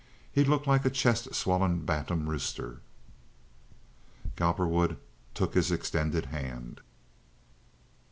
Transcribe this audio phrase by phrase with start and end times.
[0.31, 2.81] He looked like a chest swollen bantam rooster.
[4.35, 4.97] Cowperwood
[5.35, 6.81] took his extended hand.